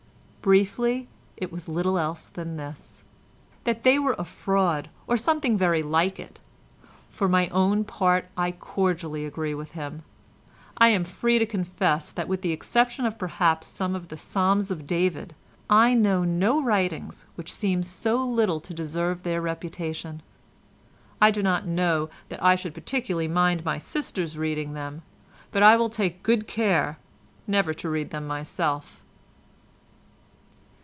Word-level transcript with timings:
Briefly 0.41 1.07
it 1.37 1.51
was 1.51 1.69
little 1.69 1.99
else 1.99 2.27
than 2.27 2.57
this, 2.57 3.03
that 3.63 3.83
they 3.83 3.99
were 3.99 4.15
a 4.17 4.23
fraud 4.23 4.89
or 5.05 5.15
something 5.15 5.55
very 5.55 5.83
like 5.83 6.19
it. 6.19 6.39
For 7.11 7.27
my 7.29 7.47
own 7.49 7.83
part 7.83 8.25
I 8.35 8.49
cordially 8.51 9.23
agree 9.23 9.53
with 9.53 9.73
him. 9.73 10.01
I 10.79 10.87
am 10.87 11.03
free 11.03 11.37
to 11.37 11.45
confess 11.45 12.09
that 12.09 12.27
with 12.27 12.41
the 12.41 12.51
exception 12.53 13.07
perhaps 13.19 13.69
of 13.69 13.75
some 13.75 13.93
of 13.93 14.07
the 14.07 14.17
Psalms 14.17 14.71
of 14.71 14.87
David 14.87 15.35
I 15.69 15.93
know 15.93 16.23
no 16.23 16.59
writings 16.59 17.27
which 17.35 17.53
seem 17.53 17.83
so 17.83 18.25
little 18.25 18.59
to 18.61 18.73
deserve 18.73 19.21
their 19.21 19.41
reputation. 19.41 20.23
I 21.21 21.29
do 21.29 21.43
not 21.43 21.67
know 21.67 22.09
that 22.29 22.41
I 22.43 22.55
should 22.55 22.73
particularly 22.73 23.27
mind 23.27 23.63
my 23.63 23.77
sisters 23.77 24.39
reading 24.39 24.73
them, 24.73 25.03
but 25.51 25.61
I 25.61 25.75
will 25.75 25.91
take 25.91 26.23
good 26.23 26.47
care 26.47 26.97
never 27.45 27.75
to 27.75 27.91
read 27.91 28.09
them 28.09 28.25
myself." 28.25 28.97